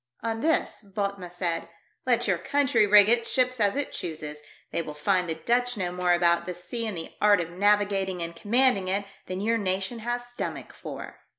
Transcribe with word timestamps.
On 0.23 0.39
this, 0.39 0.81
Bothnia 0.83 1.29
said," 1.31 1.69
Let 2.07 2.27
your 2.27 2.39
country 2.39 2.87
rig 2.87 3.07
its 3.07 3.29
ships 3.29 3.59
as 3.59 3.75
it 3.75 3.93
chooses, 3.93 4.41
they 4.71 4.81
will 4.81 4.95
find 4.95 5.29
the 5.29 5.35
Dutch 5.35 5.77
know 5.77 5.91
more 5.91 6.13
about 6.13 6.47
the 6.47 6.55
sea 6.55 6.87
and 6.87 6.97
the 6.97 7.13
art 7.21 7.39
of 7.39 7.51
navigating 7.51 8.23
and 8.23 8.35
commanding 8.35 8.87
it 8.87 9.05
than 9.27 9.41
your 9.41 9.59
nation 9.59 9.99
has 9.99 10.25
stomach 10.25 10.73
for." 10.73 11.19